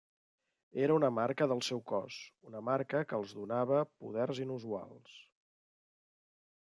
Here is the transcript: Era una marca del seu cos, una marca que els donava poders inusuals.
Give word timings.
Era 0.85 0.95
una 0.99 1.11
marca 1.17 1.47
del 1.51 1.61
seu 1.67 1.83
cos, 1.91 2.17
una 2.51 2.61
marca 2.71 3.03
que 3.11 3.19
els 3.19 3.35
donava 3.41 3.83
poders 4.01 4.41
inusuals. 4.47 5.19